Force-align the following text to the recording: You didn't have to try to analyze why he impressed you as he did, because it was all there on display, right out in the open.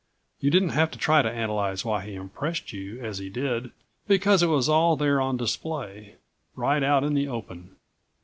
You 0.39 0.49
didn't 0.49 0.69
have 0.69 0.89
to 0.89 0.97
try 0.97 1.21
to 1.21 1.29
analyze 1.29 1.85
why 1.85 2.03
he 2.03 2.15
impressed 2.15 2.73
you 2.73 2.99
as 3.05 3.19
he 3.19 3.29
did, 3.29 3.69
because 4.07 4.41
it 4.41 4.47
was 4.47 4.67
all 4.67 4.95
there 4.95 5.21
on 5.21 5.37
display, 5.37 6.15
right 6.55 6.81
out 6.81 7.03
in 7.03 7.13
the 7.13 7.27
open. 7.27 7.75